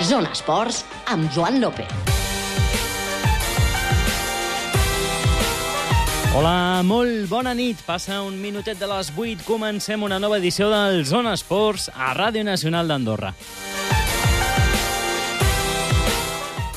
Zona 0.00 0.30
Esports 0.30 0.84
amb 1.10 1.26
Joan 1.34 1.58
López. 1.58 1.88
Hola, 6.38 6.84
molt 6.86 7.26
bona 7.26 7.50
nit. 7.58 7.80
Passa 7.82 8.20
un 8.22 8.36
minutet 8.38 8.78
de 8.78 8.86
les 8.86 9.10
8. 9.10 9.42
Comencem 9.42 10.06
una 10.06 10.20
nova 10.22 10.38
edició 10.38 10.70
del 10.70 11.02
Zona 11.08 11.34
Esports 11.34 11.88
a 11.90 12.12
Ràdio 12.14 12.46
Nacional 12.46 12.86
d'Andorra. 12.86 13.34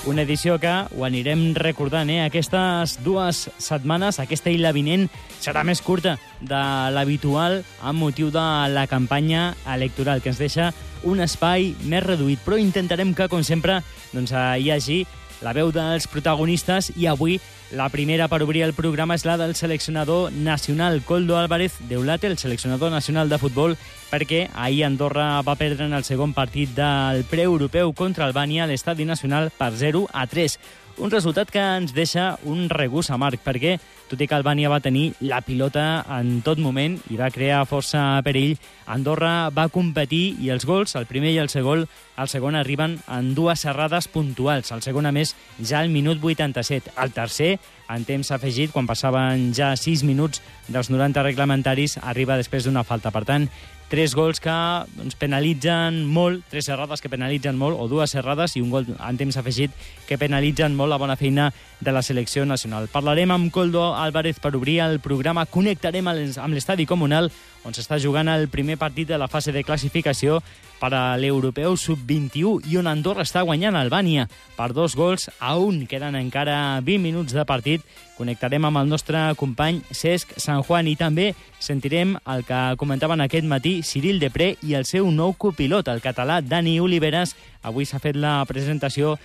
Una 0.10 0.24
edició 0.26 0.56
que 0.58 0.72
ho 0.98 1.04
anirem 1.06 1.52
recordant, 1.54 2.10
eh? 2.10 2.24
Aquestes 2.26 2.96
dues 3.06 3.44
setmanes, 3.62 4.18
aquesta 4.18 4.50
i 4.50 4.58
la 4.58 4.72
vinent, 4.74 5.04
serà 5.38 5.62
més 5.62 5.84
curta 5.86 6.16
de 6.42 6.62
l'habitual 6.96 7.60
amb 7.86 8.02
motiu 8.02 8.32
de 8.34 8.46
la 8.74 8.88
campanya 8.90 9.52
electoral, 9.70 10.24
que 10.26 10.34
ens 10.34 10.42
deixa 10.42 10.72
un 11.06 11.22
espai 11.22 11.76
més 11.86 12.02
reduït. 12.02 12.42
Però 12.42 12.58
intentarem 12.58 13.14
que, 13.14 13.30
com 13.30 13.46
sempre, 13.46 13.84
doncs, 14.10 14.34
hi 14.34 14.74
hagi 14.74 15.04
la 15.42 15.54
veu 15.54 15.72
dels 15.74 16.08
protagonistes 16.08 16.92
i 16.96 17.08
avui 17.10 17.40
la 17.72 17.88
primera 17.90 18.28
per 18.28 18.42
obrir 18.44 18.66
el 18.66 18.74
programa 18.76 19.16
és 19.16 19.24
la 19.26 19.38
del 19.40 19.56
seleccionador 19.56 20.32
nacional 20.32 21.02
Coldo 21.08 21.38
Álvarez 21.40 21.78
Deulate, 21.88 22.28
el 22.28 22.38
seleccionador 22.38 22.92
nacional 22.92 23.30
de 23.30 23.40
futbol, 23.40 23.78
perquè 24.12 24.50
ahir 24.54 24.84
Andorra 24.86 25.42
va 25.42 25.56
perdre 25.56 25.88
en 25.88 25.96
el 25.96 26.04
segon 26.04 26.34
partit 26.36 26.76
del 26.76 27.24
preeuropeu 27.32 27.94
contra 27.96 28.28
Albània 28.28 28.66
a 28.66 28.70
l'Estadi 28.70 29.08
Nacional 29.08 29.52
per 29.58 29.72
0 29.80 30.08
a 30.12 30.28
3. 30.28 30.60
Un 31.00 31.12
resultat 31.12 31.50
que 31.52 31.62
ens 31.62 31.94
deixa 31.96 32.36
un 32.44 32.68
regús 32.70 33.10
amarg, 33.14 33.40
perquè, 33.44 33.78
tot 34.12 34.20
i 34.20 34.28
que 34.28 34.36
Albània 34.36 34.70
va 34.70 34.82
tenir 34.84 35.14
la 35.24 35.40
pilota 35.46 36.04
en 36.18 36.42
tot 36.44 36.60
moment 36.60 36.98
i 37.10 37.20
va 37.20 37.32
crear 37.32 37.64
força 37.70 38.20
perill, 38.26 38.58
Andorra 38.92 39.50
va 39.56 39.70
competir 39.72 40.36
i 40.44 40.52
els 40.52 40.66
gols, 40.68 40.98
el 41.00 41.08
primer 41.08 41.32
i 41.32 41.40
el 41.40 41.50
segon, 41.54 41.86
el 42.20 42.32
segon 42.32 42.58
arriben 42.60 42.98
en 43.08 43.32
dues 43.38 43.64
serrades 43.64 44.10
puntuals. 44.12 44.74
El 44.76 44.84
segon, 44.84 45.08
a 45.08 45.16
més, 45.16 45.36
ja 45.64 45.80
al 45.80 45.90
minut 45.90 46.20
87. 46.20 46.92
El 47.00 47.16
tercer, 47.16 47.54
en 47.88 48.04
temps 48.08 48.32
afegit, 48.36 48.74
quan 48.76 48.90
passaven 48.90 49.52
ja 49.56 49.72
6 49.80 50.04
minuts 50.08 50.44
dels 50.68 50.92
90 50.92 51.24
reglamentaris, 51.24 51.98
arriba 52.04 52.40
després 52.40 52.68
d'una 52.68 52.84
falta. 52.84 53.16
Per 53.16 53.24
tant, 53.26 53.48
tres 53.92 54.16
gols 54.16 54.40
que 54.40 54.54
doncs, 54.96 55.18
penalitzen 55.20 56.06
molt, 56.08 56.46
tres 56.50 56.70
errades 56.72 57.04
que 57.04 57.12
penalitzen 57.12 57.58
molt, 57.60 57.76
o 57.76 57.90
dues 57.92 58.16
errades 58.16 58.56
i 58.56 58.64
un 58.64 58.72
gol 58.72 58.88
en 58.96 59.20
temps 59.20 59.36
afegit 59.36 59.76
que 60.08 60.18
penalitzen 60.18 60.78
molt 60.80 60.94
la 60.94 61.00
bona 61.02 61.18
feina 61.20 61.50
de 61.84 61.92
la 61.92 62.02
selecció 62.02 62.46
nacional. 62.48 62.88
Parlarem 62.88 63.36
amb 63.36 63.52
Coldo 63.52 63.90
Álvarez 63.92 64.40
per 64.40 64.56
obrir 64.56 64.80
el 64.86 65.02
programa. 65.04 65.44
Connectarem 65.46 66.08
amb 66.08 66.56
l'estadi 66.56 66.88
comunal 66.88 67.28
on 67.66 67.76
s'està 67.76 68.00
jugant 68.02 68.30
el 68.32 68.48
primer 68.50 68.78
partit 68.82 69.08
de 69.08 69.18
la 69.18 69.30
fase 69.30 69.54
de 69.54 69.64
classificació 69.64 70.40
per 70.82 70.90
a 70.98 71.18
l'europeu 71.22 71.76
sub-21 71.78 72.72
i 72.72 72.78
on 72.80 72.90
Andorra 72.90 73.22
està 73.28 73.44
guanyant 73.46 73.78
Albània 73.78 74.26
per 74.58 74.72
dos 74.74 74.96
gols 74.98 75.28
a 75.38 75.54
un. 75.62 75.84
Queden 75.86 76.18
encara 76.18 76.82
20 76.82 77.04
minuts 77.04 77.36
de 77.38 77.46
partit. 77.46 77.86
Connectarem 78.18 78.66
amb 78.66 78.82
el 78.82 78.90
nostre 78.90 79.22
company 79.38 79.84
Cesc 79.94 80.34
San 80.42 80.64
Juan 80.66 80.90
i 80.90 80.98
també 80.98 81.32
sentirem 81.62 82.16
el 82.26 82.44
que 82.48 82.62
comentaven 82.82 83.22
aquest 83.22 83.46
matí 83.46 83.80
Cyril 83.86 84.20
Depré 84.22 84.56
i 84.66 84.74
el 84.78 84.90
seu 84.90 85.12
nou 85.14 85.38
copilot, 85.38 85.94
el 85.94 86.02
català 86.02 86.42
Dani 86.42 86.80
Oliveres. 86.82 87.36
Avui 87.62 87.86
s'ha 87.86 88.02
fet 88.02 88.18
la 88.18 88.40
presentació 88.50 89.20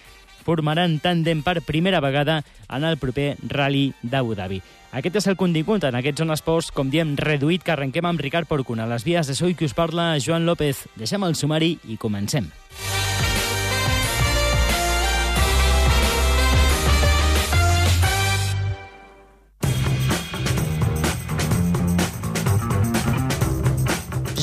formaran 0.47 1.01
tàndem 1.03 1.43
per 1.43 1.61
primera 1.67 2.01
vegada 2.01 2.41
en 2.71 2.87
el 2.87 2.97
proper 3.03 3.35
Rally 3.51 3.91
d'Abu 4.03 4.39
Dhabi. 4.39 4.63
Aquest 4.97 5.19
és 5.21 5.27
el 5.29 5.37
contingut 5.37 5.85
en 5.85 5.99
aquests 5.99 6.23
Zona 6.23 6.37
Esports, 6.39 6.71
com 6.73 6.89
diem, 6.89 7.17
reduït, 7.19 7.67
que 7.67 7.75
arrenquem 7.75 8.07
amb 8.09 8.23
Ricard 8.23 8.49
Porcuna. 8.49 8.87
Les 8.89 9.05
vies 9.05 9.27
de 9.29 9.35
Soy 9.37 9.59
que 9.59 9.67
us 9.67 9.75
parla 9.77 10.15
Joan 10.23 10.47
López. 10.47 10.87
Deixem 10.97 11.27
el 11.27 11.37
sumari 11.37 11.75
i 11.85 11.99
comencem. 12.01 12.49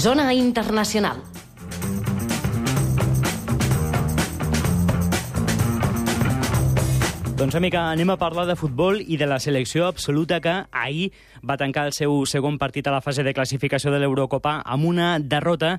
Zona 0.03 0.33
Internacional. 0.35 1.32
Doncs, 7.43 7.57
amiga, 7.59 7.89
anem 7.91 8.07
a 8.07 8.15
parlar 8.15 8.45
de 8.47 8.53
futbol 8.55 9.01
i 9.03 9.17
de 9.19 9.25
la 9.27 9.35
selecció 9.43 9.83
absoluta 9.83 10.37
que 10.39 10.51
ahir 10.71 11.09
va 11.43 11.57
tancar 11.59 11.89
el 11.89 11.91
seu 11.91 12.21
segon 12.23 12.55
partit 12.55 12.87
a 12.87 12.93
la 12.95 13.01
fase 13.03 13.25
de 13.27 13.33
classificació 13.35 13.91
de 13.91 13.99
l'Eurocopa 13.99 14.61
amb 14.63 14.87
una 14.87 15.17
derrota 15.19 15.73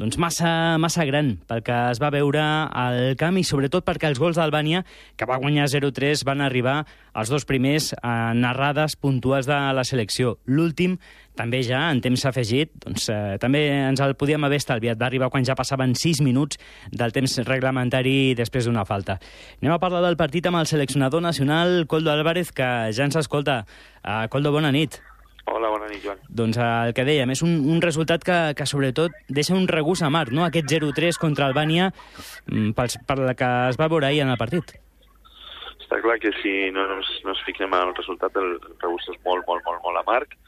doncs 0.00 0.16
massa, 0.16 0.78
massa 0.80 1.04
gran 1.04 1.34
pel 1.48 1.60
que 1.66 1.74
es 1.92 2.00
va 2.00 2.08
veure 2.14 2.40
al 2.40 3.16
camp 3.20 3.36
i 3.36 3.44
sobretot 3.44 3.84
perquè 3.84 4.08
els 4.08 4.20
gols 4.20 4.38
d'Albània, 4.40 4.86
que 5.20 5.28
va 5.28 5.36
guanyar 5.42 5.68
0-3, 5.68 6.24
van 6.24 6.40
arribar 6.40 6.78
els 7.12 7.28
dos 7.28 7.44
primers 7.44 7.90
a 8.00 8.32
narrades 8.32 8.96
puntuals 8.96 9.46
de 9.50 9.58
la 9.76 9.84
selecció. 9.84 10.38
L'últim, 10.48 10.96
també 11.36 11.62
ja 11.64 11.84
en 11.92 12.00
temps 12.04 12.24
afegit, 12.28 12.72
doncs, 12.86 13.10
eh, 13.12 13.36
també 13.40 13.66
ens 13.90 14.00
el 14.00 14.16
podíem 14.16 14.44
haver 14.44 14.62
estalviat. 14.62 14.98
Va 15.00 15.10
arribar 15.10 15.30
quan 15.32 15.44
ja 15.44 15.56
passaven 15.58 15.94
6 15.94 16.24
minuts 16.24 16.58
del 16.90 17.12
temps 17.12 17.38
reglamentari 17.44 18.34
després 18.38 18.64
d'una 18.64 18.84
falta. 18.88 19.18
Anem 19.60 19.76
a 19.76 19.80
parlar 19.80 20.02
del 20.04 20.16
partit 20.16 20.46
amb 20.48 20.60
el 20.60 20.66
seleccionador 20.66 21.22
nacional, 21.22 21.86
Coldo 21.86 22.12
Álvarez, 22.12 22.52
que 22.52 22.92
ja 22.92 23.04
ens 23.04 23.16
escolta. 23.16 23.64
Uh, 24.02 24.28
Coldo, 24.28 24.52
bona 24.52 24.72
nit. 24.72 25.00
Hola, 25.50 25.68
bona 25.72 25.88
nit, 25.90 26.02
Joan. 26.04 26.20
Doncs 26.30 26.58
el 26.62 26.92
que 26.94 27.04
dèiem, 27.06 27.32
és 27.34 27.42
un, 27.42 27.56
un 27.72 27.82
resultat 27.82 28.22
que, 28.26 28.38
que 28.58 28.66
sobretot 28.68 29.14
deixa 29.28 29.56
un 29.58 29.66
regús 29.70 30.04
amarg, 30.06 30.30
no? 30.34 30.44
Aquest 30.46 30.70
0-3 30.70 31.18
contra 31.20 31.48
Albània 31.50 31.90
mm, 31.90 32.72
pels, 32.78 32.98
per 33.08 33.18
la 33.18 33.34
que 33.38 33.48
es 33.72 33.80
va 33.80 33.90
veure 33.90 34.08
ahir 34.08 34.22
en 34.22 34.30
el 34.34 34.40
partit. 34.40 34.76
Està 35.82 35.98
clar 36.04 36.18
que 36.22 36.30
si 36.38 36.54
no 36.72 36.86
ens, 36.96 37.10
no 37.26 37.34
ens 37.34 37.42
fixem 37.46 37.74
en 37.74 37.90
el 37.90 37.96
resultat, 37.98 38.38
el 38.38 38.54
regús 38.84 39.10
és 39.10 39.18
molt, 39.26 39.44
molt, 39.48 39.66
molt, 39.66 39.82
molt 39.84 40.02
amarg. 40.04 40.38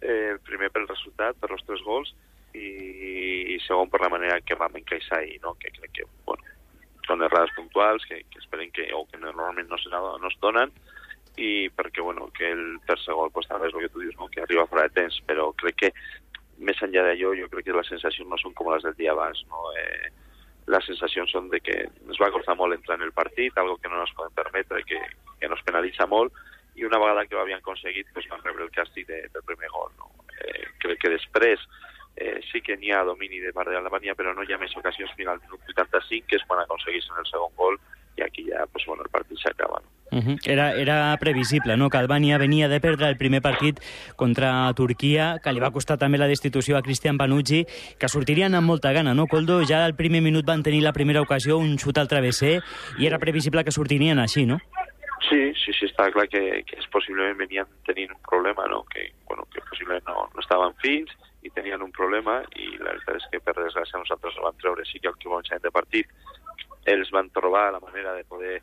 Eh, 0.00 0.38
primer 0.46 0.72
pel 0.72 0.88
resultat, 0.88 1.36
per 1.42 1.52
els 1.52 1.64
tres 1.66 1.84
gols, 1.84 2.14
i, 2.54 2.68
i 3.54 3.58
segon 3.66 3.90
per 3.92 4.00
la 4.04 4.12
manera 4.12 4.40
que 4.40 4.56
vam 4.58 4.76
encaixar 4.80 5.20
ahir, 5.20 5.38
no? 5.42 5.54
que 5.60 5.72
crec 5.74 5.92
que 5.98 6.06
bueno, 6.26 6.44
són 7.06 7.24
errades 7.24 7.52
puntuals 7.56 8.04
que, 8.08 8.22
que 8.30 8.40
esperen 8.42 8.72
que, 8.74 8.88
o 8.94 9.04
que 9.10 9.20
normalment 9.20 9.68
no, 9.68 9.78
se, 9.80 9.90
no 9.92 10.30
es 10.30 10.38
donen, 10.44 10.72
i 11.38 11.68
perquè 11.70 12.02
bueno, 12.02 12.28
que 12.34 12.50
el 12.50 12.80
tercer 12.86 13.14
gol 13.14 13.30
pues, 13.30 13.46
també 13.46 13.68
és 13.68 13.74
el 13.74 13.86
que 13.86 13.92
tu 13.94 14.02
dius, 14.02 14.16
no? 14.18 14.26
que 14.32 14.42
arriba 14.42 14.66
fora 14.66 14.88
de 14.88 14.94
temps, 14.96 15.20
però 15.28 15.52
crec 15.62 15.78
que 15.84 15.92
més 16.58 16.80
enllà 16.82 17.04
d'allò 17.06 17.34
jo 17.38 17.46
crec 17.52 17.68
que 17.68 17.76
les 17.76 17.90
sensacions 17.92 18.28
no 18.28 18.38
són 18.42 18.56
com 18.58 18.72
les 18.72 18.82
del 18.82 18.96
dia 18.98 19.14
abans. 19.14 19.44
No? 19.52 19.70
Eh, 19.78 20.10
les 20.68 20.88
sensacions 20.90 21.30
són 21.32 21.48
de 21.52 21.60
que 21.64 21.76
ens 21.86 22.20
va 22.20 22.32
costar 22.34 22.56
molt 22.58 22.74
entrar 22.74 22.98
en 22.98 23.06
el 23.06 23.14
partit, 23.16 23.56
algo 23.56 23.78
que 23.78 23.88
no 23.88 24.00
ens 24.02 24.14
podem 24.18 24.34
permetre, 24.36 24.82
que, 24.88 24.98
que 25.40 25.50
nos 25.50 25.62
penalitza 25.66 26.08
molt, 26.10 26.34
i 26.78 26.86
una 26.86 26.98
vegada 26.98 27.24
que 27.26 27.36
ho 27.36 27.42
havien 27.42 27.62
aconseguit 27.62 28.10
pues, 28.14 28.26
van 28.30 28.42
rebre 28.44 28.66
el 28.66 28.74
càstig 28.74 29.06
de, 29.06 29.22
del 29.34 29.46
primer 29.46 29.70
gol. 29.74 29.94
No? 29.98 30.10
Eh, 30.34 30.66
crec 30.82 31.00
que 31.04 31.14
després 31.14 31.62
eh, 32.16 32.40
sí 32.50 32.62
que 32.66 32.76
n'hi 32.76 32.90
ha 32.94 33.04
domini 33.06 33.40
de 33.42 33.54
part 33.54 33.70
de 33.70 33.78
l'Alemanya, 33.78 34.18
però 34.18 34.34
no 34.34 34.42
hi 34.42 34.54
ha 34.54 34.60
més 34.60 34.74
ocasions 34.78 35.14
fins 35.14 35.30
al 35.30 35.40
minut 35.46 35.62
85, 35.74 36.26
que 36.26 36.42
és 36.42 36.46
quan 36.50 36.62
aconseguissin 36.64 37.22
el 37.22 37.30
segon 37.30 37.54
gol, 37.58 37.78
i 38.18 38.26
aquí 38.26 38.48
ja 38.50 38.66
pues, 38.72 38.86
bueno, 38.90 39.06
el 39.06 39.14
partit 39.14 39.38
s'acaba. 39.42 39.80
No? 39.84 39.97
Uh 40.10 40.18
-huh. 40.18 40.36
era, 40.46 40.72
era 40.74 41.16
previsible, 41.20 41.76
no?, 41.76 41.90
que 41.90 41.98
Albània 41.98 42.38
venia 42.38 42.68
de 42.68 42.80
perdre 42.80 43.08
el 43.08 43.16
primer 43.16 43.42
partit 43.42 43.80
contra 44.16 44.72
Turquia, 44.74 45.38
que 45.42 45.52
li 45.52 45.60
va 45.60 45.70
costar 45.70 45.98
també 45.98 46.18
la 46.18 46.26
destitució 46.26 46.76
a 46.76 46.82
Cristian 46.82 47.18
Panucci, 47.18 47.66
que 47.98 48.08
sortirien 48.08 48.54
amb 48.54 48.66
molta 48.66 48.92
gana, 48.92 49.14
no, 49.14 49.26
Coldo? 49.26 49.62
Ja 49.64 49.84
al 49.84 49.94
primer 49.94 50.22
minut 50.22 50.46
van 50.46 50.62
tenir 50.62 50.82
la 50.82 50.92
primera 50.92 51.20
ocasió, 51.20 51.58
un 51.58 51.78
xut 51.78 51.98
al 51.98 52.08
travesser, 52.08 52.62
i 52.98 53.06
era 53.06 53.18
previsible 53.18 53.64
que 53.64 53.72
sortirien 53.72 54.18
així, 54.18 54.46
no? 54.46 54.58
Sí, 55.28 55.52
sí, 55.54 55.72
sí, 55.72 55.86
està 55.86 56.10
clar 56.10 56.28
que, 56.28 56.62
que 56.64 56.78
és 56.78 56.86
possiblement 56.88 57.36
venien 57.36 57.66
tenint 57.84 58.10
un 58.10 58.22
problema, 58.22 58.66
no?, 58.66 58.84
que, 58.84 59.12
bueno, 59.26 59.44
que 59.52 59.60
possiblement 59.68 60.04
no, 60.06 60.28
no 60.34 60.40
estaven 60.40 60.72
fins 60.80 61.10
i 61.42 61.50
tenien 61.50 61.82
un 61.82 61.92
problema 61.92 62.40
i 62.56 62.72
la 62.78 62.92
veritat 62.94 63.20
és 63.20 63.28
que 63.32 63.40
per 63.40 63.54
desgràcia 63.58 64.00
nosaltres 64.00 64.36
el 64.38 64.46
vam 64.48 64.56
treure 64.62 64.84
sí 64.88 64.98
que 64.98 65.08
el 65.08 65.16
que 65.18 65.28
començament 65.28 65.62
de 65.62 65.70
partit 65.70 66.10
ells 66.88 67.10
van 67.14 67.30
trobar 67.30 67.70
la 67.72 67.80
manera 67.80 68.14
de 68.16 68.24
poder 68.24 68.62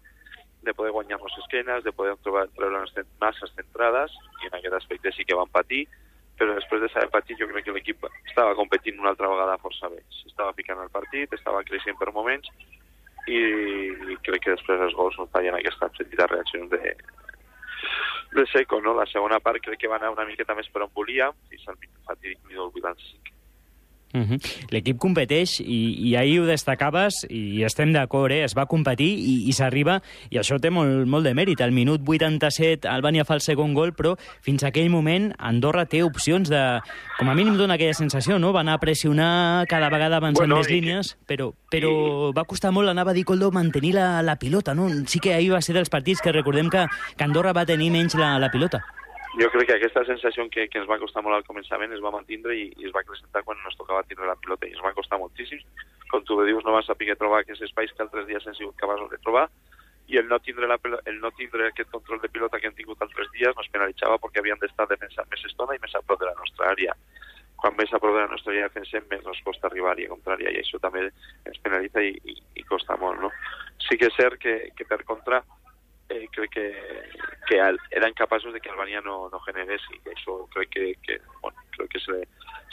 de 0.66 0.74
poder 0.74 0.92
guanyar-nos 0.96 1.38
esquenes, 1.44 1.84
de 1.86 1.94
poder 1.94 2.16
trobar, 2.26 2.48
treure 2.58 2.82
unes 2.82 3.08
masses 3.22 3.54
centrades, 3.56 4.14
i 4.44 4.50
en 4.50 4.58
aquest 4.60 4.80
aspecte 4.80 5.14
sí 5.16 5.26
que 5.26 5.38
van 5.38 5.52
patir, 5.54 5.86
però 6.40 6.56
després 6.58 6.82
de 6.84 6.90
saber 6.92 7.12
patir 7.14 7.38
jo 7.40 7.48
crec 7.52 7.68
que 7.68 7.76
l'equip 7.76 8.08
estava 8.26 8.56
competint 8.60 9.00
una 9.00 9.14
altra 9.14 9.30
vegada 9.32 9.60
força 9.62 9.90
bé. 9.94 10.02
S'estava 10.22 10.56
picant 10.58 10.82
el 10.84 10.92
partit, 10.92 11.32
estava 11.34 11.64
creixent 11.68 11.98
per 12.02 12.12
moments, 12.16 12.52
i, 13.26 13.40
i 14.12 14.18
crec 14.26 14.44
que 14.44 14.56
després 14.56 14.82
els 14.86 14.98
gols 14.98 15.16
no 15.20 15.30
fallen 15.34 15.58
aquesta 15.58 15.90
petita 15.96 16.28
reacció 16.30 16.68
de, 16.74 16.96
de 18.36 18.46
Seco, 18.52 18.82
no? 18.82 18.94
La 18.98 19.08
segona 19.10 19.40
part 19.40 19.64
crec 19.64 19.80
que 19.82 19.92
va 19.92 20.02
anar 20.02 20.14
una 20.14 20.28
miqueta 20.28 20.58
més 20.58 20.70
per 20.74 20.84
on 20.86 20.94
volíem, 20.94 21.34
fins 21.50 21.72
al 21.72 21.80
fatídic 22.10 22.44
minut 22.50 22.76
85. 22.76 23.35
Uh 24.14 24.22
-huh. 24.22 24.40
L'equip 24.72 24.98
competeix 24.98 25.60
i, 25.60 26.10
i 26.10 26.16
ahir 26.16 26.40
ho 26.40 26.46
destacaves 26.46 27.26
i 27.30 27.64
estem 27.64 27.92
d'acord, 27.92 28.32
eh? 28.32 28.44
es 28.46 28.54
va 28.56 28.66
competir 28.66 29.10
i, 29.20 29.50
i 29.50 29.52
s'arriba, 29.52 30.02
i 30.30 30.38
això 30.38 30.60
té 30.60 30.70
molt, 30.70 31.06
molt 31.06 31.26
de 31.26 31.34
mèrit. 31.34 31.60
Al 31.62 31.72
minut 31.72 32.02
87 32.06 32.88
Albània 32.88 33.26
fa 33.26 33.34
el 33.34 33.42
segon 33.42 33.74
gol, 33.74 33.92
però 33.94 34.16
fins 34.42 34.64
a 34.64 34.68
aquell 34.68 34.90
moment 34.90 35.34
Andorra 35.38 35.86
té 35.86 36.02
opcions 36.04 36.50
de... 36.50 36.80
Com 37.20 37.30
a 37.30 37.36
mínim 37.36 37.58
dona 37.58 37.74
aquella 37.74 37.94
sensació, 37.94 38.40
no? 38.40 38.54
Va 38.54 38.62
anar 38.62 38.74
a 38.76 38.78
pressionar 38.80 39.66
cada 39.68 39.90
vegada 39.90 40.18
avançant 40.18 40.48
Bueno, 40.48 40.58
més 40.58 40.70
i- 40.70 40.74
línies, 40.74 41.18
però, 41.28 41.54
però 41.72 42.32
va 42.34 42.44
costar 42.46 42.72
molt, 42.72 42.88
anava 42.90 43.12
a 43.12 43.14
dir 43.14 43.24
Coldo, 43.26 43.52
mantenir 43.52 43.94
la, 43.96 44.22
la 44.22 44.36
pilota, 44.38 44.74
no? 44.74 44.88
Sí 45.08 45.20
que 45.20 45.34
ahir 45.34 45.52
va 45.52 45.62
ser 45.62 45.74
dels 45.76 45.90
partits 45.90 46.22
que 46.22 46.32
recordem 46.32 46.70
que, 46.70 46.86
que 47.18 47.24
Andorra 47.24 47.52
va 47.54 47.66
tenir 47.66 47.92
menys 47.92 48.16
la, 48.16 48.40
la 48.40 48.50
pilota. 48.50 48.82
Jo 49.36 49.50
crec 49.52 49.68
que 49.68 49.76
aquesta 49.76 50.06
sensació 50.08 50.46
que, 50.48 50.64
que 50.72 50.80
ens 50.80 50.88
va 50.88 51.00
costar 51.02 51.20
molt 51.24 51.36
al 51.36 51.44
començament 51.44 51.92
es 51.92 52.04
va 52.04 52.14
mantindre 52.14 52.56
i, 52.56 52.70
i 52.80 52.86
es 52.88 52.94
va 52.96 53.02
acrescentar 53.04 53.42
quan 53.44 53.60
ens 53.68 53.76
tocava 53.76 54.06
tindre 54.08 54.30
la 54.30 54.38
pilota 54.40 54.70
i 54.70 54.72
ens 54.72 54.84
va 54.86 54.94
costar 54.96 55.20
moltíssim. 55.20 55.60
Com 56.12 56.24
tu 56.24 56.38
dius, 56.48 56.64
no 56.64 56.76
va 56.76 56.84
saber 56.88 57.18
trobar 57.20 57.42
aquests 57.44 57.66
espais 57.68 57.92
que 57.92 58.06
altres 58.06 58.30
dies 58.30 58.48
hem 58.48 58.56
sigut 58.56 58.80
capaços 58.80 59.12
de 59.12 59.20
trobar 59.26 59.50
i 60.08 60.20
el 60.22 60.28
no 60.30 60.40
tindre, 60.40 60.68
la, 60.72 60.78
el 61.12 61.20
no 61.20 61.32
tindre 61.36 61.68
aquest 61.68 61.90
control 61.92 62.22
de 62.22 62.30
pilota 62.30 62.60
que 62.62 62.70
hem 62.70 62.78
tingut 62.78 63.02
altres 63.02 63.28
dies 63.34 63.56
nos 63.58 63.70
penalitzava 63.74 64.20
perquè 64.22 64.40
havíem 64.40 64.62
d'estar 64.62 64.88
defensant 64.88 65.28
més 65.32 65.46
estona 65.50 65.76
i 65.76 65.82
més 65.82 65.96
a 65.98 66.04
prop 66.06 66.22
de 66.22 66.30
la 66.30 66.38
nostra 66.40 66.72
àrea. 66.72 66.96
Quan 67.60 67.76
més 67.80 67.92
a 67.92 68.00
prop 68.00 68.14
de 68.14 68.22
la 68.22 68.32
nostra 68.32 68.54
àrea 68.54 68.70
defensem, 68.70 69.04
més 69.10 69.26
ens 69.26 69.44
costa 69.44 69.68
arribar 69.68 69.92
a 69.92 69.98
àrea 69.98 70.14
contrària 70.14 70.54
i 70.54 70.62
això 70.62 70.80
també 70.80 71.08
ens 71.10 71.62
penalitza 71.66 72.04
i, 72.06 72.14
i, 72.24 72.38
i 72.62 72.68
costa 72.70 72.96
molt. 73.02 73.20
No? 73.20 73.34
Sí 73.90 73.98
que 73.98 74.12
és 74.12 74.16
cert 74.20 74.40
que, 74.40 74.56
que 74.78 74.88
per 74.88 75.02
contra 75.10 75.42
eh, 76.10 76.28
crec 76.32 76.52
que, 76.52 76.66
que 77.48 77.60
al- 77.62 77.80
eren 77.92 78.14
capaços 78.14 78.54
de 78.54 78.62
que 78.62 78.70
Albania 78.70 79.02
no, 79.02 79.30
no 79.30 79.40
generés 79.48 79.82
i 79.94 80.00
que 80.04 80.14
això 80.14 80.38
crec 80.54 80.70
que, 80.76 80.94
que 81.02 81.20
bueno, 81.42 81.58
crec 81.78 81.96
que 81.96 82.00
se, 82.00 82.20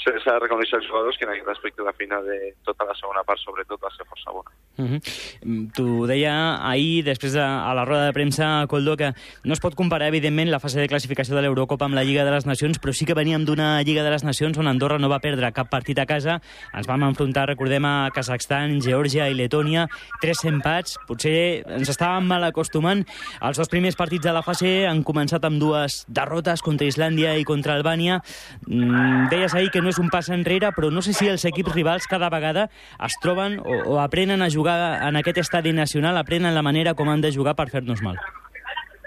se 0.02 0.10
les 0.14 0.26
ha 0.26 0.36
de 0.36 0.44
reconèixer 0.44 0.78
als 0.78 0.88
jugadors 0.88 1.18
que 1.18 1.26
en 1.26 1.32
aquest 1.34 1.48
aspecte 1.54 1.86
la 1.86 1.94
feina 1.94 2.20
de 2.22 2.54
tota 2.66 2.86
la 2.88 2.94
segona 2.98 3.22
part 3.26 3.40
sobretot 3.42 3.80
va 3.82 3.90
ser 3.94 4.06
força 4.08 4.34
bona. 4.34 4.50
Uh 4.78 4.88
-huh. 4.88 5.70
T'ho 5.74 6.06
deia 6.06 6.58
ahir, 6.64 7.04
després 7.04 7.32
de, 7.34 7.40
a 7.40 7.74
la 7.74 7.84
roda 7.84 8.06
de 8.06 8.12
premsa, 8.12 8.66
Coldo, 8.68 8.96
que 8.96 9.12
no 9.44 9.52
es 9.52 9.60
pot 9.60 9.74
comparar, 9.74 10.08
evidentment, 10.08 10.50
la 10.50 10.60
fase 10.60 10.80
de 10.80 10.88
classificació 10.88 11.36
de 11.36 11.42
l'Eurocopa 11.42 11.84
amb 11.84 11.94
la 11.94 12.04
Lliga 12.04 12.24
de 12.24 12.30
les 12.30 12.46
Nacions, 12.46 12.80
però 12.80 12.92
sí 12.92 13.04
que 13.04 13.14
veníem 13.14 13.44
d'una 13.44 13.82
Lliga 13.82 14.02
de 14.02 14.10
les 14.10 14.24
Nacions 14.24 14.58
on 14.58 14.66
Andorra 14.66 14.98
no 14.98 15.08
va 15.08 15.20
perdre 15.20 15.52
cap 15.52 15.68
partit 15.68 15.98
a 15.98 16.06
casa. 16.06 16.40
Ens 16.74 16.86
vam 16.86 17.02
enfrontar, 17.02 17.48
recordem, 17.48 17.84
a 17.84 18.10
Kazakhstan, 18.14 18.80
Geòrgia 18.80 19.28
i 19.28 19.34
Letònia, 19.34 19.88
tres 20.20 20.44
empats. 20.44 20.98
Potser 21.06 21.64
ens 21.66 21.88
estàvem 21.88 22.26
mal 22.26 22.44
acostumant. 22.44 23.04
Els 23.40 23.58
dos 23.58 23.68
primers 23.68 23.96
partits 23.96 24.24
de 24.24 24.32
la 24.32 24.42
fase 24.42 24.86
han 24.86 25.04
començat 25.04 25.44
amb 25.44 25.60
dues 25.60 26.04
derrotes 26.08 26.62
contra 26.62 26.86
Islàndia 26.86 27.36
i 27.36 27.44
contra 27.44 27.74
Albània. 27.74 28.22
Mm, 28.66 28.91
deies 29.30 29.54
ahir 29.54 29.70
que 29.72 29.82
no 29.82 29.90
és 29.92 29.98
un 30.02 30.10
pas 30.12 30.28
enrere, 30.32 30.72
però 30.76 30.90
no 30.92 31.02
sé 31.04 31.14
si 31.16 31.28
els 31.30 31.44
equips 31.48 31.74
rivals 31.74 32.08
cada 32.10 32.30
vegada 32.32 32.68
es 33.06 33.16
troben 33.22 33.58
o, 33.60 33.78
o 33.94 33.98
aprenen 34.02 34.42
a 34.42 34.50
jugar 34.50 34.76
en 35.08 35.18
aquest 35.20 35.42
estadi 35.44 35.72
nacional, 35.72 36.18
aprenen 36.18 36.54
la 36.54 36.64
manera 36.66 36.94
com 36.94 37.10
han 37.10 37.24
de 37.24 37.32
jugar 37.34 37.56
per 37.58 37.68
fer-nos 37.70 38.02
mal. 38.04 38.20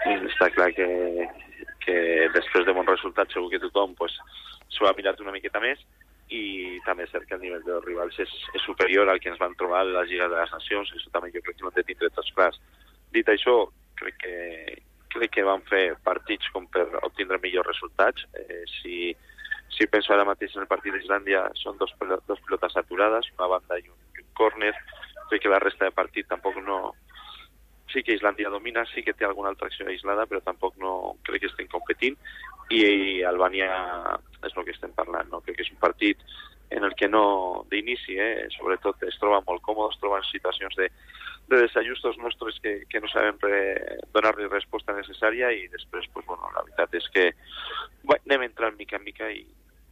I 0.06 0.18
està 0.30 0.52
clar 0.54 0.72
que, 0.78 0.88
que 1.86 1.98
després 2.34 2.66
de 2.66 2.74
bons 2.78 2.90
resultats 2.90 3.34
segur 3.34 3.50
que 3.54 3.62
tothom 3.64 3.96
pues, 3.98 4.18
ha 4.86 4.98
mirat 4.98 5.22
una 5.24 5.34
miqueta 5.34 5.62
més 5.64 5.80
i 6.34 6.80
també 6.86 7.06
és 7.06 7.12
cert 7.14 7.28
que 7.30 7.38
el 7.38 7.44
nivell 7.44 7.64
dels 7.66 7.86
rivals 7.86 8.18
és, 8.22 8.32
és 8.58 8.64
superior 8.66 9.10
al 9.10 9.22
que 9.22 9.30
ens 9.30 9.42
van 9.42 9.54
trobar 9.60 9.84
a 9.84 9.90
la 9.90 10.06
Lliga 10.10 10.28
de 10.30 10.40
les 10.40 10.52
Nacions, 10.54 10.92
això 10.94 11.12
també 11.14 11.32
jo 11.34 11.42
crec 11.46 11.60
que 11.60 11.66
ho 11.66 11.70
hem 11.70 11.78
de 11.78 11.86
tindre 11.86 12.10
tots 12.16 12.32
clars. 12.38 12.58
Dit 13.14 13.30
això, 13.30 13.56
crec 14.02 14.18
que, 14.24 14.36
crec 15.14 15.36
que 15.38 15.46
van 15.48 15.62
fer 15.70 15.84
partits 16.04 16.50
com 16.54 16.66
per 16.74 16.88
obtindre 17.04 17.40
millors 17.44 17.70
resultats. 17.70 18.26
Eh, 18.42 18.64
si, 18.80 19.14
si 19.78 19.88
penso 19.92 20.14
ara 20.14 20.28
mateix 20.28 20.56
en 20.56 20.64
el 20.64 20.72
partit 20.72 20.96
d'Islàndia, 20.96 21.46
són 21.60 21.78
dos, 21.82 21.92
dos 22.00 22.42
pilotes 22.48 22.78
aturades, 22.80 23.28
una 23.38 23.50
banda 23.56 23.80
i 23.80 23.90
un, 23.90 24.00
i 24.16 24.24
un 24.24 24.32
córner. 24.38 24.72
Crec 25.30 25.44
que 25.44 25.52
la 25.52 25.60
resta 25.64 25.90
de 25.90 25.96
partit 25.96 26.30
tampoc 26.32 26.62
no... 26.64 26.80
Sí 27.94 28.02
que 28.04 28.16
Islàndia 28.18 28.50
domina, 28.50 28.82
sí 28.90 29.04
que 29.06 29.14
té 29.14 29.28
alguna 29.28 29.52
altra 29.54 29.70
acció 29.70 29.86
aislada, 29.88 30.26
però 30.28 30.42
tampoc 30.44 30.74
no 30.82 31.16
crec 31.28 31.44
que 31.44 31.52
estem 31.52 31.68
competint. 31.72 32.18
I, 32.74 32.80
i 32.82 33.24
Albània 33.24 33.70
és 34.42 34.56
el 34.56 34.66
que 34.66 34.74
estem 34.74 34.96
parlant, 34.98 35.30
no? 35.32 35.40
Crec 35.46 35.60
que 35.60 35.68
és 35.68 35.72
un 35.72 35.80
partit 35.84 36.24
en 36.72 36.84
el 36.84 36.96
que 36.98 37.08
no, 37.08 37.66
d'inici, 37.70 38.18
eh, 38.20 38.48
sobretot 38.56 39.04
es 39.06 39.20
troba 39.22 39.44
molt 39.46 39.62
còmode, 39.64 39.94
es 39.94 40.02
troba 40.02 40.18
en 40.20 40.26
situacions 40.32 40.76
de, 40.80 40.90
de 41.48 41.60
desajustos 41.62 42.18
nostres 42.18 42.58
que, 42.64 42.74
que 42.90 43.00
no 43.00 43.12
sabem 43.12 43.38
re, 43.44 43.60
donar-li 44.16 44.50
resposta 44.50 44.96
necessària 44.98 45.52
i 45.54 45.68
després, 45.72 46.10
pues, 46.14 46.26
bueno, 46.26 46.50
la 46.56 46.66
veritat 46.66 46.98
és 46.98 47.08
que 47.14 47.28
bé, 48.04 48.18
anem 48.18 48.50
entrant 48.50 48.76
mica 48.80 48.98
en 48.98 49.06
mica 49.06 49.30
i, 49.30 49.46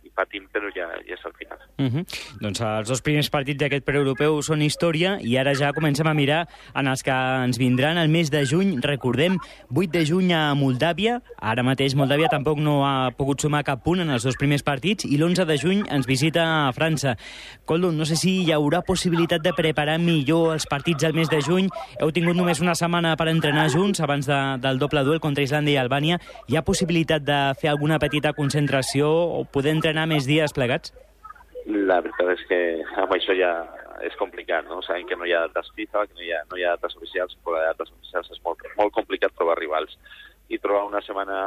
i 0.03 0.11
patim, 0.13 0.45
però 0.51 0.69
ja, 0.75 0.87
ja 1.07 1.15
és 1.15 1.25
al 1.25 1.33
final. 1.37 1.59
Uh 1.77 1.85
-huh. 1.85 2.03
Doncs 2.41 2.61
els 2.61 2.89
dos 2.89 3.01
primers 3.01 3.29
partits 3.29 3.59
d'aquest 3.59 3.85
preeuropeu 3.85 4.41
són 4.41 4.61
història 4.61 5.17
i 5.21 5.37
ara 5.37 5.53
ja 5.55 5.73
comencem 5.73 6.07
a 6.07 6.13
mirar 6.13 6.47
en 6.75 6.87
els 6.87 7.03
que 7.03 7.11
ens 7.11 7.57
vindran 7.57 7.97
el 7.97 8.09
mes 8.09 8.29
de 8.29 8.45
juny. 8.45 8.79
Recordem, 8.81 9.37
8 9.73 9.91
de 9.91 10.05
juny 10.05 10.33
a 10.33 10.53
Moldàvia. 10.55 11.21
Ara 11.39 11.63
mateix 11.63 11.95
Moldàvia 11.95 12.27
tampoc 12.29 12.59
no 12.59 12.85
ha 12.85 13.11
pogut 13.11 13.41
sumar 13.41 13.63
cap 13.63 13.83
punt 13.83 14.01
en 14.01 14.09
els 14.09 14.23
dos 14.23 14.35
primers 14.35 14.63
partits 14.63 15.05
i 15.05 15.17
l'11 15.17 15.45
de 15.45 15.57
juny 15.57 15.83
ens 15.89 16.05
visita 16.05 16.67
a 16.67 16.73
França. 16.73 17.15
Coldo, 17.65 17.91
no 17.91 18.05
sé 18.05 18.15
si 18.15 18.43
hi 18.43 18.51
haurà 18.51 18.81
possibilitat 18.81 19.41
de 19.41 19.53
preparar 19.53 19.99
millor 19.99 20.53
els 20.53 20.65
partits 20.65 21.03
al 21.03 21.13
mes 21.13 21.29
de 21.29 21.41
juny. 21.41 21.69
Heu 21.99 22.11
tingut 22.11 22.35
només 22.35 22.59
una 22.59 22.75
setmana 22.75 23.15
per 23.15 23.27
entrenar 23.29 23.69
junts 23.69 23.99
abans 24.01 24.25
de, 24.25 24.57
del 24.59 24.79
doble 24.79 25.03
duel 25.03 25.19
contra 25.19 25.43
Islàndia 25.43 25.73
i 25.73 25.77
Albània. 25.77 26.19
Hi 26.47 26.57
ha 26.57 26.61
possibilitat 26.61 27.23
de 27.23 27.53
fer 27.59 27.69
alguna 27.69 27.99
petita 27.99 28.33
concentració 28.33 29.07
o 29.09 29.43
poder 29.45 29.71
entrenar 29.71 29.92
més 30.09 30.27
dies 30.29 30.53
plegats? 30.55 30.93
La 31.65 32.01
veritat 32.03 32.33
és 32.33 32.43
que 32.49 32.59
amb 33.05 33.13
això 33.15 33.35
ja 33.37 33.53
és 34.03 34.15
complicat, 34.19 34.67
no? 34.67 34.81
Sabem 34.83 35.07
que 35.07 35.15
no 35.15 35.27
hi 35.27 35.33
ha 35.35 35.45
dates 35.45 35.69
FIFA, 35.77 36.07
que 36.09 36.17
no 36.17 36.25
hi 36.25 36.31
ha, 36.35 36.41
no 36.49 36.59
hi 36.59 36.65
ha 36.65 36.75
dates 36.75 36.97
oficials, 36.99 37.37
però 37.45 37.61
de 37.61 37.69
dates 37.69 37.93
oficials 37.93 38.31
és 38.35 38.41
molt, 38.43 38.65
molt 38.79 38.93
complicat 38.97 39.35
trobar 39.37 39.55
rivals. 39.59 39.95
I 40.51 40.59
trobar 40.59 40.83
una 40.89 40.99
setmana 41.05 41.37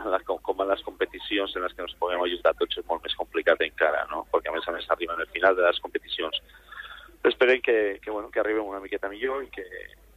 en 0.00 0.08
la, 0.10 0.18
com, 0.26 0.40
en 0.64 0.68
les 0.68 0.82
competicions 0.82 1.54
en 1.54 1.62
les 1.64 1.76
que 1.76 1.84
ens 1.84 1.94
puguem 2.00 2.24
ajudar 2.24 2.56
tots 2.58 2.80
és 2.80 2.86
molt 2.88 3.04
més 3.06 3.14
complicat 3.20 3.62
encara, 3.62 4.02
no? 4.10 4.24
Perquè 4.32 4.50
a 4.50 4.56
més 4.56 4.66
a 4.66 4.74
més 4.74 4.88
arriben 4.90 5.22
al 5.22 5.30
final 5.30 5.54
de 5.56 5.64
les 5.68 5.78
competicions. 5.84 6.42
Esperem 7.30 7.62
que, 7.62 7.76
que, 8.02 8.10
bueno, 8.10 8.32
que 8.34 8.42
arribem 8.42 8.66
una 8.66 8.82
miqueta 8.82 9.12
millor 9.12 9.44
i 9.44 9.52
que, 9.54 9.66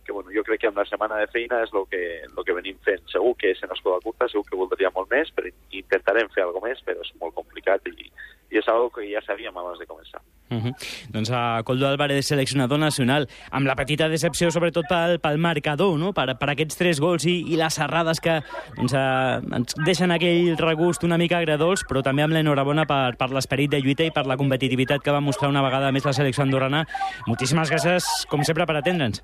que 0.06 0.16
bueno, 0.16 0.32
jo 0.36 0.44
crec 0.44 0.64
que 0.64 0.70
amb 0.72 0.80
la 0.80 0.86
setmana 0.90 1.20
de 1.22 1.30
feina 1.34 1.62
és 1.64 1.74
el 1.74 1.88
que, 1.92 2.04
lo 2.36 2.44
que 2.44 2.56
venim 2.58 2.78
fent. 2.86 3.04
Segur 3.12 3.36
que 3.40 3.54
nos 3.68 3.82
queda 3.82 4.04
curta, 4.04 4.30
segur 4.32 4.46
que 4.50 4.60
voldria 4.60 4.92
molt 4.96 5.12
més, 5.12 5.32
però 5.36 5.52
intentarem 5.72 6.30
fer 6.36 6.46
alguna 6.46 6.70
més, 6.70 6.84
però 6.86 7.02
és 7.04 7.14
molt 7.22 7.36
complicat 7.40 7.88
i, 7.92 8.10
i 8.54 8.62
és 8.62 8.68
algo 8.70 8.92
que 8.94 9.06
ja 9.10 9.22
sabíem 9.26 9.56
abans 9.58 9.80
de 9.80 9.88
començar. 9.90 10.22
Uh 10.54 10.62
-huh. 10.62 10.74
Doncs 11.10 11.32
a 11.32 11.64
Coldo 11.64 11.88
Álvarez, 11.88 12.28
seleccionador 12.28 12.78
nacional, 12.80 13.28
amb 13.50 13.66
la 13.66 13.76
petita 13.76 14.08
decepció 14.10 14.52
sobretot 14.52 14.86
pel, 14.88 15.20
pel 15.20 15.38
marcador, 15.38 15.98
no? 15.98 16.14
per, 16.14 16.38
per 16.38 16.50
aquests 16.50 16.78
tres 16.78 17.00
gols 17.00 17.26
i, 17.26 17.44
i 17.48 17.56
les 17.56 17.80
errades 17.80 18.20
que 18.20 18.42
doncs, 18.76 18.94
eh, 18.94 19.56
ens 19.58 19.74
deixen 19.86 20.12
aquell 20.12 20.56
regust 20.58 21.04
una 21.04 21.18
mica 21.18 21.38
agradolç, 21.38 21.84
però 21.90 22.04
també 22.04 22.22
amb 22.22 22.34
l'enhorabona 22.34 22.86
per, 22.86 23.16
per 23.18 23.32
l'esperit 23.32 23.72
de 23.72 23.80
lluita 23.80 24.04
i 24.04 24.12
per 24.12 24.26
la 24.28 24.38
competitivitat 24.38 25.02
que 25.02 25.12
va 25.12 25.22
mostrar 25.22 25.50
una 25.50 25.64
vegada 25.64 25.92
més 25.92 26.06
la 26.06 26.14
selecció 26.14 26.44
andorrana. 26.44 26.86
Moltíssimes 27.26 27.70
gràcies, 27.72 28.04
com 28.30 28.44
sempre, 28.44 28.66
per 28.66 28.76
atendre'ns. 28.76 29.24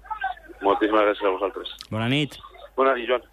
Moltíssimes 0.62 1.06
gràcies 1.08 1.28
a 1.28 1.36
vosaltres. 1.36 1.76
Bona 1.92 2.10
nit. 2.12 2.36
Bona 2.76 2.96
nit, 2.96 3.08
Joan. 3.08 3.24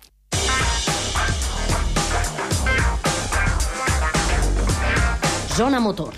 Zona 5.56 5.80
Motor. 5.80 6.12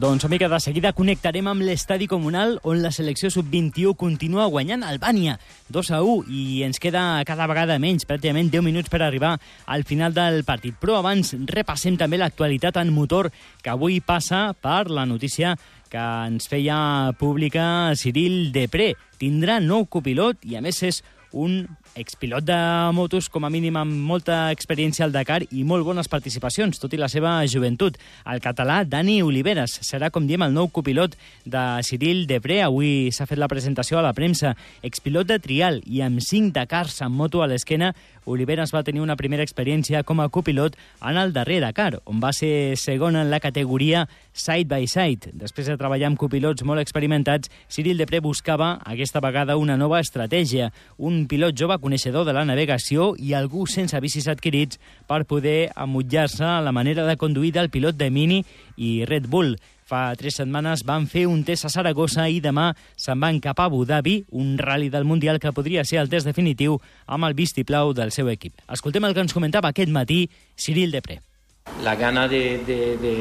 Doncs, 0.00 0.24
amiga, 0.24 0.48
de 0.48 0.56
seguida 0.64 0.94
connectarem 0.96 1.44
amb 1.50 1.60
l'estadi 1.60 2.06
comunal 2.08 2.54
on 2.64 2.78
la 2.80 2.88
selecció 2.88 3.28
sub-21 3.28 3.92
continua 4.00 4.46
guanyant 4.48 4.80
Albània 4.80 5.34
2 5.68 5.90
a 5.92 5.98
1 6.00 6.22
i 6.32 6.44
ens 6.64 6.80
queda 6.80 7.02
cada 7.28 7.44
vegada 7.50 7.76
menys, 7.76 8.06
pràcticament 8.08 8.48
10 8.48 8.64
minuts 8.64 8.88
per 8.88 9.02
arribar 9.04 9.34
al 9.68 9.84
final 9.84 10.16
del 10.16 10.40
partit. 10.48 10.78
Però 10.80 10.96
abans 10.96 11.34
repassem 11.52 12.00
també 12.00 12.16
l'actualitat 12.16 12.80
en 12.80 12.94
motor 12.96 13.28
que 13.60 13.74
avui 13.74 14.00
passa 14.00 14.54
per 14.56 14.88
la 14.88 15.04
notícia 15.04 15.52
que 15.90 16.02
ens 16.28 16.46
feia 16.50 17.12
pública 17.18 17.92
Cyril 17.98 18.52
Depré. 18.54 18.94
Tindrà 19.20 19.58
nou 19.60 19.84
copilot 19.90 20.46
i 20.48 20.56
a 20.56 20.62
més 20.64 20.78
és 20.86 21.02
un 21.36 21.64
expilot 21.94 22.44
de 22.44 22.56
motos, 22.92 23.28
com 23.28 23.44
a 23.44 23.50
mínim 23.50 23.76
amb 23.80 23.94
molta 24.06 24.50
experiència 24.54 25.04
al 25.06 25.12
Dakar 25.14 25.40
i 25.50 25.64
molt 25.64 25.84
bones 25.86 26.08
participacions, 26.08 26.78
tot 26.80 26.94
i 26.94 27.00
la 27.00 27.08
seva 27.10 27.34
joventut. 27.50 27.98
El 28.30 28.42
català 28.44 28.82
Dani 28.84 29.20
Oliveres 29.26 29.78
serà, 29.86 30.10
com 30.10 30.28
diem, 30.28 30.44
el 30.46 30.54
nou 30.54 30.70
copilot 30.70 31.16
de 31.44 31.64
Cyril 31.86 32.26
Depré. 32.30 32.60
Avui 32.62 33.10
s'ha 33.12 33.26
fet 33.26 33.40
la 33.40 33.50
presentació 33.50 33.98
a 33.98 34.04
la 34.06 34.14
premsa. 34.16 34.54
Expilot 34.86 35.28
de 35.28 35.40
trial 35.42 35.82
i 35.86 36.04
amb 36.06 36.22
cinc 36.24 36.54
Dakars 36.56 37.00
amb 37.06 37.18
moto 37.18 37.42
a 37.42 37.50
l'esquena, 37.50 37.94
Oliveres 38.30 38.70
va 38.74 38.84
tenir 38.84 39.00
una 39.00 39.16
primera 39.16 39.42
experiència 39.42 40.02
com 40.06 40.20
a 40.20 40.28
copilot 40.28 40.76
en 41.08 41.18
el 41.18 41.32
darrer 41.32 41.60
Dakar, 41.64 42.02
on 42.04 42.20
va 42.22 42.32
ser 42.36 42.76
segon 42.78 43.16
en 43.16 43.30
la 43.32 43.40
categoria 43.40 44.04
side 44.32 44.68
by 44.70 44.86
side. 44.86 45.32
Després 45.34 45.66
de 45.66 45.76
treballar 45.80 46.10
amb 46.10 46.20
copilots 46.20 46.64
molt 46.68 46.82
experimentats, 46.82 47.50
Cyril 47.68 47.98
Depré 47.98 48.20
buscava 48.20 48.74
aquesta 48.86 49.22
vegada 49.24 49.56
una 49.58 49.78
nova 49.80 50.00
estratègia. 50.04 50.70
Un 50.98 51.24
pilot 51.30 51.56
jove 51.58 51.79
coneixedor 51.80 52.26
de 52.28 52.34
la 52.36 52.44
navegació 52.44 53.14
i 53.18 53.34
algú 53.34 53.66
sense 53.66 53.98
bicis 54.00 54.28
adquirits 54.30 54.78
per 55.08 55.24
poder 55.24 55.70
amutjar-se 55.74 56.44
a 56.44 56.60
la 56.60 56.72
manera 56.72 57.06
de 57.08 57.16
conduir 57.16 57.52
del 57.56 57.70
pilot 57.70 57.96
de 57.96 58.10
Mini 58.10 58.44
i 58.76 59.04
Red 59.08 59.28
Bull. 59.28 59.56
Fa 59.90 60.12
tres 60.14 60.36
setmanes 60.38 60.84
van 60.86 61.08
fer 61.10 61.24
un 61.26 61.40
test 61.42 61.66
a 61.66 61.70
Saragossa 61.72 62.28
i 62.30 62.38
demà 62.44 62.68
se'n 62.94 63.18
van 63.18 63.40
cap 63.42 63.58
a 63.58 63.66
Abu 63.66 63.82
Dhabi, 63.84 64.20
un 64.38 64.54
rally 64.58 64.86
del 64.88 65.08
Mundial 65.08 65.40
que 65.42 65.50
podria 65.50 65.82
ser 65.84 65.98
el 65.98 66.12
test 66.12 66.28
definitiu 66.30 66.78
amb 67.06 67.26
el 67.26 67.34
vistiplau 67.34 67.90
del 67.92 68.14
seu 68.14 68.30
equip. 68.30 68.54
Escoltem 68.70 69.08
el 69.08 69.16
que 69.16 69.24
ens 69.26 69.34
comentava 69.34 69.74
aquest 69.74 69.90
matí 69.90 70.28
Cyril 70.54 70.94
Depré. 70.94 71.18
La 71.82 71.96
gana 71.96 72.28
de, 72.28 72.62
de, 72.66 72.78
de, 73.02 73.14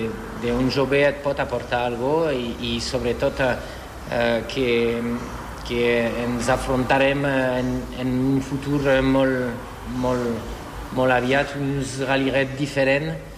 de 0.43 0.53
jove 0.73 1.01
et 1.07 1.23
pot 1.23 1.39
aportar 1.39 1.87
alguna 1.87 2.33
i, 2.33 2.75
i 2.75 2.79
sobretot 2.81 3.41
eh, 3.41 4.45
que, 4.49 4.69
que 5.69 5.85
ens 6.25 6.49
afrontarem 6.49 7.25
en, 7.29 7.73
en 8.01 8.13
un 8.33 8.41
futur 8.41 8.81
molt, 9.05 9.67
molt, 10.01 10.55
molt 10.97 11.13
aviat, 11.13 11.53
uns 11.61 11.99
rallyrets 12.09 12.57
diferents 12.57 13.29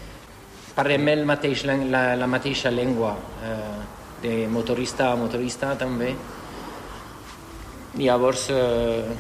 parlem 0.76 1.10
el 1.12 1.26
mateix, 1.28 1.66
la, 1.68 2.04
la 2.16 2.28
mateixa 2.28 2.72
llengua, 2.72 3.16
eh, 3.44 3.82
de 4.22 4.48
motorista 4.48 5.12
a 5.12 5.18
motorista 5.20 5.76
també. 5.78 6.14
Llavors, 8.00 8.48
eh, 8.50 9.12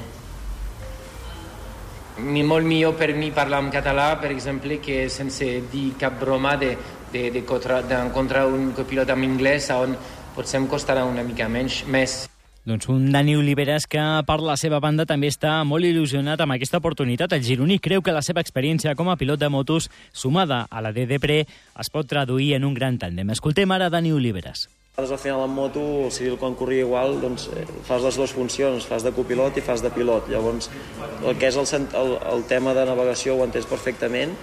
molt 2.21 2.65
millor 2.65 2.95
per 2.95 3.13
mi 3.17 3.31
parlar 3.31 3.63
en 3.63 3.69
català, 3.71 4.15
per 4.21 4.31
exemple, 4.31 4.79
que 4.79 5.09
sense 5.09 5.45
dir 5.71 5.93
cap 5.99 6.19
broma 6.19 6.55
de, 6.55 6.75
de, 7.11 7.29
de, 7.31 7.43
d'encontrar 7.89 8.47
un 8.47 8.71
copilot 8.77 9.09
en 9.09 9.23
anglès 9.23 9.69
on 9.75 9.97
potser 10.35 10.61
em 10.61 10.67
costarà 10.67 11.03
una 11.05 11.23
mica 11.23 11.49
menys, 11.49 11.83
més. 11.87 12.30
Doncs 12.61 12.85
un 12.93 13.07
Dani 13.09 13.33
Oliveres 13.33 13.87
que, 13.89 14.01
per 14.27 14.37
la 14.45 14.53
seva 14.53 14.77
banda, 14.83 15.07
també 15.09 15.31
està 15.31 15.55
molt 15.65 15.87
il·lusionat 15.87 16.43
amb 16.43 16.53
aquesta 16.53 16.77
oportunitat. 16.77 17.33
El 17.33 17.41
gironí 17.41 17.79
creu 17.81 18.03
que 18.05 18.13
la 18.13 18.21
seva 18.21 18.43
experiència 18.45 18.93
com 18.99 19.09
a 19.09 19.15
pilot 19.17 19.41
de 19.41 19.49
motos, 19.49 19.89
sumada 20.13 20.67
a 20.69 20.83
la 20.85 20.91
de 20.93 21.07
Depré, 21.09 21.39
es 21.81 21.89
pot 21.89 22.05
traduir 22.05 22.53
en 22.59 22.69
un 22.69 22.77
gran 22.77 23.01
tàndem. 23.01 23.33
Escoltem 23.33 23.73
ara 23.73 23.89
Dani 23.89 24.13
Oliveres. 24.13 24.67
Al 25.01 25.07
final 25.17 25.45
en 25.47 25.55
moto, 25.55 25.81
el 26.05 26.11
Cyril 26.11 26.37
quan 26.37 26.53
corria 26.53 26.85
igual, 26.85 27.15
doncs, 27.21 27.47
eh, 27.55 27.65
fas 27.87 28.03
les 28.03 28.17
dues 28.19 28.33
funcions, 28.35 28.85
fas 28.85 29.01
de 29.01 29.13
copilot 29.15 29.57
i 29.57 29.63
fas 29.65 29.81
de 29.81 29.89
pilot. 29.89 30.29
Llavors, 30.29 30.69
el 31.25 31.39
que 31.41 31.47
és 31.49 31.57
el, 31.57 31.87
el, 31.97 32.17
el 32.35 32.43
tema 32.45 32.75
de 32.77 32.85
navegació 32.85 33.39
ho 33.39 33.45
entens 33.47 33.65
perfectament 33.65 34.35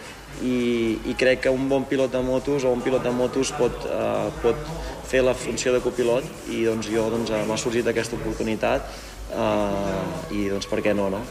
i, 0.42 0.98
i 1.10 1.14
crec 1.18 1.44
que 1.46 1.52
un 1.54 1.68
bon 1.68 1.84
pilot 1.88 2.12
de 2.12 2.22
motos 2.22 2.64
o 2.64 2.72
un 2.74 2.82
pilot 2.84 3.02
de 3.04 3.12
motos 3.14 3.52
pot, 3.58 3.88
uh, 3.88 4.28
pot 4.42 4.68
fer 5.08 5.22
la 5.24 5.34
funció 5.34 5.72
de 5.72 5.80
copilot 5.84 6.24
i 6.52 6.64
doncs 6.68 6.90
jo 6.92 7.08
doncs, 7.10 7.32
m'ha 7.48 7.58
sorgit 7.60 7.88
aquesta 7.88 8.18
oportunitat 8.18 8.86
uh, 9.32 10.04
i 10.34 10.48
doncs 10.52 10.68
per 10.68 10.82
què 10.84 10.94
no, 10.96 11.08
no? 11.12 11.24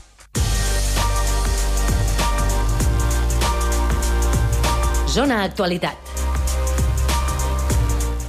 Zona 5.08 5.44
Actualitat. 5.48 6.07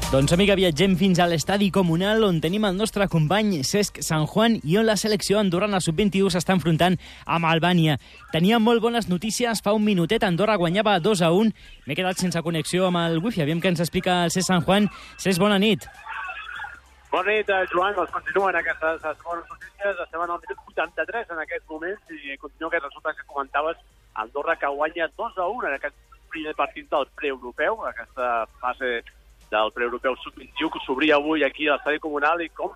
Doncs, 0.09 0.33
amiga, 0.33 0.55
viatgem 0.57 0.95
fins 0.97 1.19
a 1.21 1.27
l'estadi 1.29 1.67
comunal 1.69 2.23
on 2.25 2.38
tenim 2.41 2.65
el 2.65 2.79
nostre 2.81 3.05
company 3.12 3.59
Cesc 3.61 3.99
San 4.00 4.23
Juan 4.25 4.55
i 4.65 4.79
on 4.81 4.87
la 4.88 4.95
selecció 4.97 5.37
andorrana 5.37 5.83
sub-21 5.85 6.31
s'està 6.33 6.55
enfrontant 6.57 6.95
amb 7.29 7.45
Albània. 7.45 7.99
Tenia 8.33 8.57
molt 8.57 8.81
bones 8.81 9.11
notícies. 9.12 9.61
Fa 9.61 9.75
un 9.77 9.85
minutet 9.85 10.25
Andorra 10.25 10.55
guanyava 10.57 10.95
2 11.05 11.23
a 11.27 11.29
1. 11.37 11.53
M'he 11.85 11.97
quedat 11.99 12.25
sense 12.25 12.41
connexió 12.47 12.87
amb 12.88 13.03
el 13.03 13.21
wifi. 13.21 13.43
Aviam 13.45 13.61
què 13.61 13.69
ens 13.69 13.85
explica 13.85 14.23
el 14.25 14.33
Cesc 14.33 14.49
San 14.49 14.65
Juan. 14.65 14.88
Cesc, 15.19 15.43
bona 15.45 15.61
nit. 15.61 15.85
Bona 17.12 17.29
nit, 17.29 17.53
eh, 17.53 17.69
Joan. 17.75 17.93
Doncs 18.00 18.17
continuen 18.17 18.57
aquestes 18.57 19.05
bones 19.29 19.45
notícies. 19.53 20.03
Estem 20.07 20.25
en 20.25 20.31
el 20.31 20.41
minut 20.41 20.65
83 20.73 21.37
en 21.37 21.45
aquests 21.45 21.69
moments 21.69 22.17
i 22.17 22.41
continua 22.41 22.73
aquest 22.73 22.88
resultat 22.88 23.21
que 23.21 23.29
comentaves. 23.29 23.77
Andorra 24.15 24.57
que 24.57 24.73
guanya 24.73 25.12
2 25.21 25.37
a 25.37 25.53
1 25.53 25.69
en 25.69 25.77
aquest 25.77 26.00
primer 26.33 26.57
partit 26.57 26.88
del 26.88 27.07
preeuropeu, 27.12 27.85
aquesta 27.85 28.47
fase 28.57 29.05
del 29.52 29.73
preeuropeu 29.76 30.17
sub-21 30.23 30.73
que 30.75 30.83
s'obria 30.85 31.17
avui 31.17 31.45
aquí 31.45 31.69
a 31.69 31.76
l'estadi 31.76 32.00
comunal 32.05 32.43
i 32.45 32.49
com, 32.50 32.75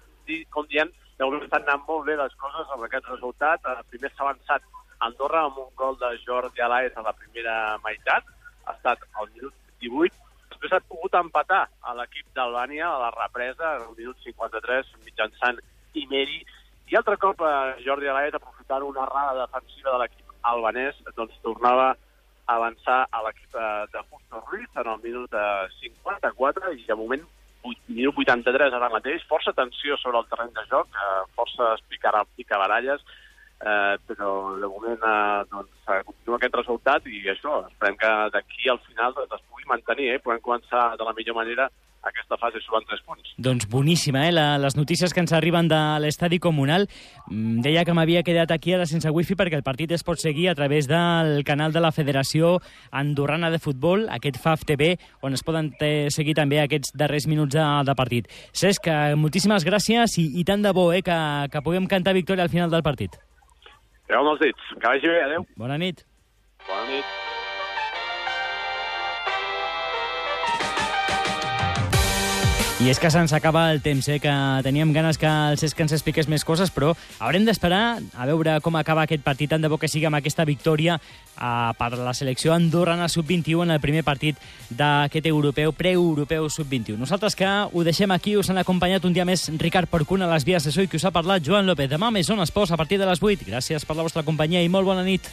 com 0.55 0.69
diem, 0.71 0.91
de 1.19 1.25
moment 1.25 1.45
estan 1.45 1.67
anant 1.67 1.85
molt 1.89 2.07
bé 2.09 2.17
les 2.19 2.35
coses 2.41 2.71
amb 2.75 2.87
aquest 2.87 3.09
resultat. 3.11 3.67
Primer 3.91 4.11
s'ha 4.13 4.25
avançat 4.27 4.65
Andorra 5.07 5.45
amb 5.49 5.59
un 5.59 5.71
gol 5.77 5.99
de 6.01 6.13
Jordi 6.25 6.63
Alaez 6.63 6.97
a 6.97 7.05
la 7.07 7.13
primera 7.13 7.57
meitat, 7.85 8.27
ha 8.67 8.75
estat 8.77 9.03
al 9.19 9.29
minut 9.35 9.55
18, 9.83 10.15
després 10.53 10.77
ha 10.77 10.83
pogut 10.87 11.15
empatar 11.19 11.65
a 11.83 11.95
l'equip 11.99 12.29
d'Albània 12.37 12.87
a 12.89 12.99
la 13.05 13.13
represa, 13.17 13.75
al 13.81 13.97
minut 13.99 14.19
53, 14.23 14.93
mitjançant 15.07 15.59
Imeri, 15.99 16.39
i 16.93 16.97
altre 16.99 17.17
cop 17.17 17.41
eh, 17.43 17.83
Jordi 17.87 18.09
Alaez, 18.13 18.35
aprofitant 18.37 18.87
una 18.87 19.07
errada 19.09 19.47
defensiva 19.47 19.95
de 19.95 20.03
l'equip 20.03 20.49
albanès, 20.53 20.99
doncs 21.17 21.39
tornava 21.43 21.93
avançar 22.47 23.07
a 23.11 23.23
l'equip 23.27 23.55
eh, 23.55 23.85
de 23.93 24.03
Justo 24.11 24.43
Ruiz 24.49 24.69
en 24.77 24.91
el 24.95 25.01
minut 25.05 25.39
54 25.81 26.73
i 26.75 26.85
de 26.89 26.99
moment 26.99 27.25
minut 27.63 28.19
83 28.19 28.75
ara 28.75 28.91
mateix, 28.91 29.23
força 29.31 29.55
tensió 29.55 29.97
sobre 30.01 30.19
el 30.19 30.27
terreny 30.31 30.51
de 30.57 30.65
joc, 30.71 30.89
eh, 30.95 31.23
força 31.37 31.75
picabaralles, 32.37 33.05
eh, 33.63 33.95
però 34.09 34.33
de 34.59 34.67
moment 34.67 35.07
eh, 35.13 35.45
doncs, 35.53 35.71
eh, 35.87 36.03
continua 36.09 36.41
aquest 36.41 36.59
resultat 36.59 37.07
i 37.07 37.23
això, 37.31 37.61
esperem 37.71 37.97
que 38.01 38.13
d'aquí 38.35 38.69
al 38.69 38.83
final 38.89 39.15
doncs, 39.15 39.39
es 39.39 39.47
pugui 39.49 39.69
mantenir, 39.71 40.11
eh, 40.15 40.19
podem 40.19 40.43
començar 40.43 40.97
de 40.99 41.07
la 41.07 41.15
millor 41.19 41.39
manera 41.39 41.71
aquesta 42.03 42.37
fase 42.41 42.61
suben 42.65 42.85
tres 42.89 43.03
punts. 43.07 43.33
Doncs 43.39 43.69
boníssima, 43.71 44.27
eh? 44.29 44.33
La, 44.35 44.59
les 44.59 44.77
notícies 44.77 45.15
que 45.15 45.23
ens 45.23 45.33
arriben 45.37 45.69
de 45.71 45.81
l'estadi 46.03 46.41
comunal. 46.43 46.89
Mm, 47.29 47.63
deia 47.65 47.85
que 47.87 47.95
m'havia 47.95 48.25
quedat 48.27 48.51
aquí 48.55 48.75
ara 48.75 48.87
sense 48.91 49.11
wifi 49.11 49.37
perquè 49.39 49.59
el 49.59 49.67
partit 49.67 49.95
es 49.95 50.05
pot 50.07 50.21
seguir 50.21 50.49
a 50.51 50.57
través 50.59 50.89
del 50.91 51.45
canal 51.49 51.73
de 51.73 51.83
la 51.85 51.93
Federació 51.95 52.59
Andorrana 52.91 53.53
de 53.55 53.63
Futbol, 53.63 54.09
aquest 54.11 54.41
FAF 54.43 54.67
TV, 54.69 54.97
on 55.23 55.39
es 55.39 55.47
poden 55.47 55.73
seguir 56.11 56.35
també 56.39 56.61
aquests 56.63 56.97
darrers 56.99 57.29
minuts 57.31 57.55
de, 57.55 57.67
de 57.87 57.97
partit. 57.99 58.31
Cesc, 58.53 58.91
moltíssimes 59.17 59.67
gràcies 59.69 60.19
i, 60.19 60.29
i 60.41 60.47
tant 60.49 60.63
de 60.63 60.75
bo 60.75 60.91
eh, 60.93 61.03
que, 61.07 61.19
que 61.53 61.63
puguem 61.65 61.87
cantar 61.91 62.19
victòria 62.19 62.47
al 62.47 62.53
final 62.53 62.71
del 62.71 62.83
partit. 62.83 63.19
Creu 64.11 64.25
amb 64.25 64.35
els 64.35 64.49
dits. 64.49 64.73
Que 64.79 64.89
vagi 64.89 65.09
bé, 65.09 65.21
adeu. 65.29 65.47
Bona 65.57 65.79
nit. 65.81 66.03
Bona 66.67 66.89
nit. 66.91 67.22
I 72.83 72.89
és 72.91 72.99
que 72.99 73.13
se'ns 73.15 73.31
acaba 73.31 73.69
el 73.71 73.79
temps, 73.79 74.09
eh? 74.11 74.19
que 74.19 74.31
teníem 74.67 74.91
ganes 74.91 75.15
que 75.15 75.29
el 75.31 75.55
Cesc 75.61 75.79
ens 75.85 75.93
expliqués 75.95 76.27
més 76.27 76.43
coses, 76.43 76.73
però 76.75 76.89
haurem 77.23 77.45
d'esperar 77.47 78.01
a 78.19 78.27
veure 78.27 78.57
com 78.59 78.75
acaba 78.75 79.05
aquest 79.07 79.23
partit, 79.23 79.53
tant 79.53 79.63
de 79.63 79.71
bo 79.71 79.79
que 79.79 79.87
sigui 79.87 80.09
amb 80.09 80.19
aquesta 80.19 80.43
victòria 80.43 80.97
eh, 80.99 81.45
per 81.79 81.93
la 81.95 82.11
selecció 82.11 82.51
andorrana 82.57 83.07
sub-21 83.07 83.69
en 83.69 83.77
el 83.77 83.81
primer 83.85 84.03
partit 84.03 84.35
d'aquest 84.67 85.31
europeu, 85.31 85.71
pre-europeu 85.71 86.51
sub-21. 86.51 86.99
Nosaltres 86.99 87.39
que 87.39 87.47
ho 87.47 87.87
deixem 87.87 88.11
aquí, 88.11 88.35
us 88.35 88.51
han 88.51 88.59
acompanyat 88.59 89.07
un 89.07 89.15
dia 89.15 89.29
més 89.29 89.47
Ricard 89.63 89.87
Porcuna 89.87 90.27
a 90.27 90.35
les 90.35 90.43
vies 90.49 90.67
de 90.67 90.75
so 90.75 90.83
i 90.83 90.91
que 90.91 90.99
us 90.99 91.07
ha 91.07 91.15
parlat 91.15 91.47
Joan 91.47 91.71
López. 91.71 91.87
Demà 91.95 92.11
més 92.11 92.27
Zona 92.27 92.51
Esports 92.51 92.75
a 92.75 92.83
partir 92.83 92.99
de 92.99 93.07
les 93.07 93.23
8. 93.23 93.47
Gràcies 93.47 93.87
per 93.87 93.95
la 93.95 94.11
vostra 94.11 94.27
companyia 94.27 94.59
i 94.59 94.73
molt 94.73 94.91
bona 94.91 95.07
nit. 95.07 95.31